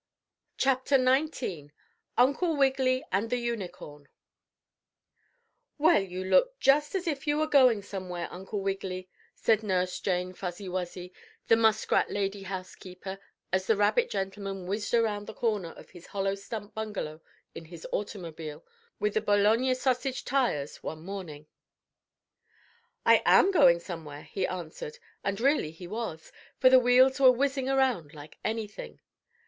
[0.57, 1.69] CHAPTER XIX
[2.17, 4.07] UNCLE WIGGILY AND THE UNICORN
[5.77, 10.33] "Well, you look just as if you were going somewhere, Uncle Wiggily," said Nurse Jane
[10.33, 11.13] Fuzzy Wuzzy,
[11.47, 13.19] the muskrat lady housekeeper,
[13.53, 17.21] as the rabbit gentleman whizzed around the corner of his hollow stump bungalow
[17.53, 18.65] in his automobile,
[18.99, 21.45] with the bologna sausage tires, one morning.
[23.05, 27.69] "I am going somewhere," he answered, and really he was, for the wheels were whizzing
[27.69, 28.99] around like anything.